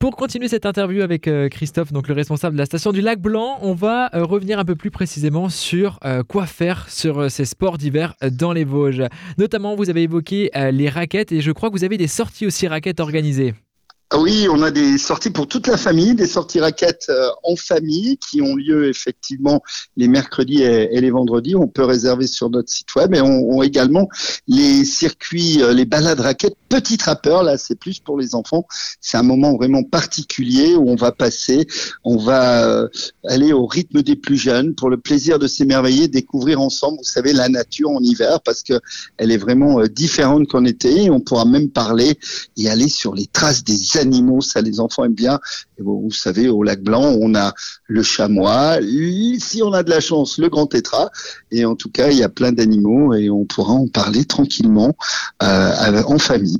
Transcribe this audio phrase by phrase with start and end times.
[0.00, 3.20] Pour continuer cette interview avec euh, Christophe, donc le responsable de la station du Lac
[3.20, 7.44] Blanc, on va euh, revenir un peu plus précisément sur euh, quoi faire sur ces
[7.44, 9.02] sports d'hiver dans les Vosges.
[9.36, 12.66] Notamment, vous avez évoqué les raquettes et je crois que vous avez des sorties aussi
[12.66, 13.52] raquettes organisées.
[14.16, 17.12] Oui, on a des sorties pour toute la famille, des sorties raquettes
[17.44, 19.62] en famille qui ont lieu effectivement
[19.98, 21.54] les mercredis et, les vendredis.
[21.54, 24.08] On peut réserver sur notre site web et on, on également
[24.48, 27.42] les circuits, les balades raquettes petit trappeur.
[27.42, 28.66] Là, c'est plus pour les enfants.
[29.02, 31.66] C'est un moment vraiment particulier où on va passer,
[32.04, 32.88] on va euh,
[33.26, 37.34] aller au rythme des plus jeunes pour le plaisir de s'émerveiller, découvrir ensemble, vous savez,
[37.34, 38.80] la nature en hiver parce que
[39.18, 41.10] elle est vraiment différente qu'en été.
[41.10, 42.18] on pourra même parler
[42.56, 45.38] et aller sur les traces des animaux, ça les enfants aiment bien.
[45.78, 47.52] Vous, savez, au lac Blanc, on a
[47.86, 48.78] le chamois,
[49.38, 51.10] si on a de la chance, le grand tétra.
[51.50, 54.94] Et en tout cas, il y a plein d'animaux et on pourra en parler tranquillement
[55.42, 56.59] euh, en famille.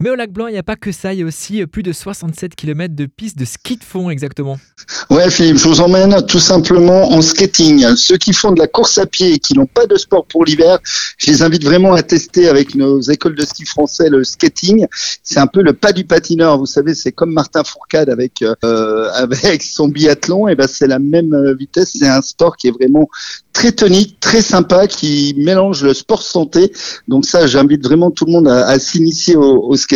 [0.00, 1.82] Mais au lac Blanc, il n'y a pas que ça, il y a aussi plus
[1.82, 4.58] de 67 km de pistes de ski de fond exactement.
[5.10, 7.84] Ouais Philippe, je vous emmène tout simplement en skating.
[7.96, 10.44] Ceux qui font de la course à pied et qui n'ont pas de sport pour
[10.44, 10.78] l'hiver,
[11.16, 14.86] je les invite vraiment à tester avec nos écoles de ski français le skating.
[15.22, 19.10] C'est un peu le pas du patineur, vous savez, c'est comme Martin Fourcade avec euh,
[19.14, 21.96] avec son biathlon, et ben c'est la même euh, vitesse.
[21.98, 23.08] C'est un sport qui est vraiment
[23.58, 26.72] très tonique, très sympa, qui mélange le sport santé.
[27.08, 29.87] Donc ça, j'invite vraiment tout le monde à, s'initier au, skating.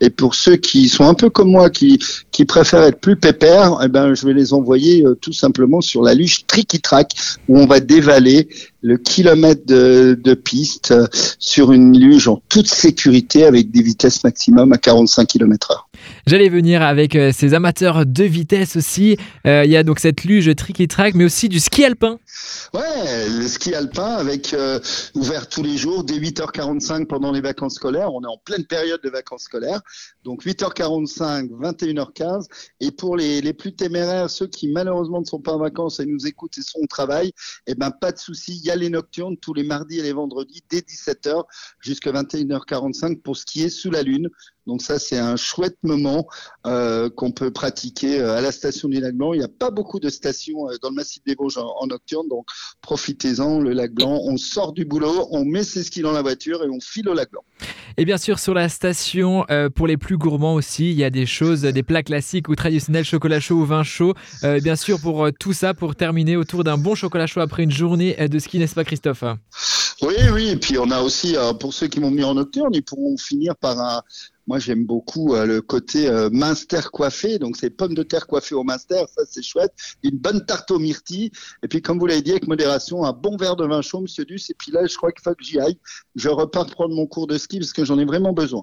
[0.00, 1.98] Et pour ceux qui sont un peu comme moi, qui
[2.46, 6.14] préfèrent être plus pépères, eh ben je vais les envoyer euh, tout simplement sur la
[6.14, 7.12] luge Tricky Track
[7.48, 8.48] où on va dévaler
[8.82, 10.94] le kilomètre de, de piste
[11.38, 15.91] sur une luge en toute sécurité avec des vitesses maximum à 45 km/h.
[16.26, 19.16] J'allais venir avec euh, ces amateurs de vitesse aussi.
[19.46, 22.18] Euh, il y a donc cette luge tricky track, mais aussi du ski alpin.
[22.74, 24.78] Ouais, le ski alpin avec euh,
[25.14, 28.12] ouvert tous les jours dès 8h45 pendant les vacances scolaires.
[28.14, 29.80] On est en pleine période de vacances scolaires.
[30.24, 32.46] Donc 8h45, 21h15.
[32.80, 36.06] Et pour les, les plus téméraires, ceux qui malheureusement ne sont pas en vacances et
[36.06, 37.32] nous écoutent et sont au travail,
[37.66, 38.56] eh ben pas de souci.
[38.56, 41.42] Il y a les nocturnes tous les mardis et les vendredis dès 17h
[41.80, 44.28] jusqu'à 21h45 pour skier sous la lune.
[44.66, 46.26] Donc ça, c'est un chouette moment
[46.66, 49.32] euh, qu'on peut pratiquer euh, à la station du Lac Blanc.
[49.32, 52.28] Il n'y a pas beaucoup de stations euh, dans le massif des Vosges en, nocturne,
[52.28, 52.46] donc
[52.80, 53.58] profitez-en.
[53.58, 56.68] Le Lac Blanc, on sort du boulot, on met ses skis dans la voiture et
[56.68, 57.42] on file au Lac Blanc.
[57.96, 61.26] Et bien sûr, sur la station, pour les plus gourmands aussi, il y a des
[61.26, 64.14] choses, des plats classiques ou traditionnels, chocolat chaud ou vin chaud.
[64.62, 68.16] bien sûr, pour tout ça, pour terminer autour d'un bon chocolat chaud après une journée
[68.16, 69.24] de ski, n'est-ce pas Christophe?
[70.02, 70.48] Oui, oui.
[70.48, 73.56] Et puis on a aussi, pour ceux qui m'ont mis en nocturne, ils pourront finir
[73.56, 74.02] par un
[74.48, 77.38] moi, j'aime beaucoup euh, le côté euh, minster coiffé.
[77.38, 79.04] Donc, c'est pommes de terre coiffées au minster.
[79.16, 79.72] Ça, c'est chouette.
[80.02, 81.30] Une bonne tarte aux myrtilles.
[81.62, 84.24] Et puis, comme vous l'avez dit, avec modération, un bon verre de vin chaud, monsieur
[84.24, 84.50] Duss.
[84.50, 85.76] Et puis là, je crois qu'il faut que j'y aille.
[86.16, 88.62] Je repars prendre mon cours de ski parce que j'en ai vraiment besoin.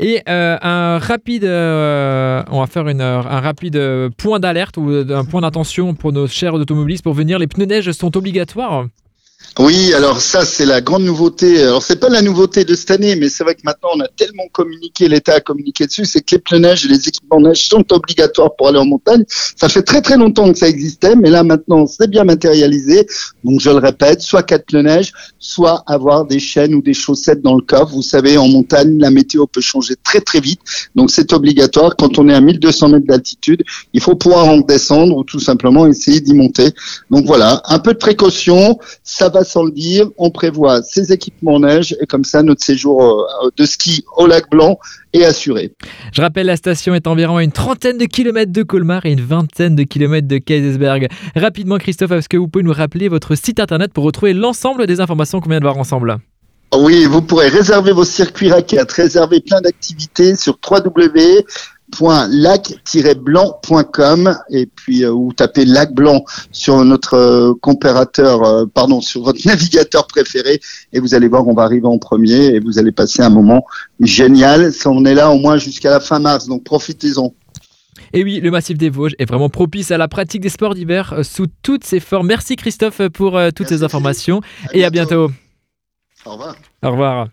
[0.00, 3.78] Et euh, un rapide, on va faire une, un rapide
[4.16, 7.38] point d'alerte ou un point d'attention pour nos chers automobilistes pour venir.
[7.38, 8.86] Les pneus neige sont obligatoires
[9.58, 11.62] oui, alors ça c'est la grande nouveauté.
[11.62, 14.08] Alors c'est pas la nouveauté de cette année, mais c'est vrai que maintenant on a
[14.08, 17.68] tellement communiqué, l'État a communiqué dessus, c'est que les pneus neige et les équipements neige
[17.68, 19.24] sont obligatoires pour aller en montagne.
[19.28, 23.06] Ça fait très très longtemps que ça existait, mais là maintenant c'est bien matérialisé.
[23.44, 27.40] Donc je le répète, soit quatre pneus neige, soit avoir des chaînes ou des chaussettes
[27.40, 27.94] dans le coffre.
[27.94, 30.60] Vous savez, en montagne, la météo peut changer très très vite,
[30.96, 31.94] donc c'est obligatoire.
[31.96, 33.62] Quand on est à 1200 mètres d'altitude,
[33.92, 36.72] il faut pouvoir en descendre ou tout simplement essayer d'y monter.
[37.10, 41.60] Donc voilà, un peu de précaution, ça va sans le dire, on prévoit ces équipements
[41.60, 44.78] neige et comme ça notre séjour euh, de ski au lac Blanc
[45.12, 45.72] est assuré.
[46.12, 49.20] Je rappelle, la station est environ à une trentaine de kilomètres de Colmar et une
[49.20, 51.08] vingtaine de kilomètres de Kaisersberg.
[51.36, 55.00] Rapidement, Christophe, est-ce que vous pouvez nous rappeler votre site internet pour retrouver l'ensemble des
[55.00, 56.18] informations qu'on vient de voir ensemble?
[56.76, 61.44] Oui, vous pourrez réserver vos circuits raquettes, réserver plein d'activités sur www
[62.28, 69.22] lac-blanc.com et puis euh, ou tapez lac blanc sur notre euh, comparateur euh, pardon sur
[69.22, 70.60] votre navigateur préféré
[70.92, 73.64] et vous allez voir on va arriver en premier et vous allez passer un moment
[74.00, 77.32] génial on est là au moins jusqu'à la fin mars donc profitez-en
[78.12, 81.18] et oui, le massif des Vosges est vraiment propice à la pratique des sports d'hiver
[81.24, 82.28] sous toutes ses formes.
[82.28, 84.40] Merci Christophe pour toutes ces informations
[84.72, 85.32] et à bientôt.
[86.24, 86.54] Au revoir.
[86.84, 87.28] Au revoir.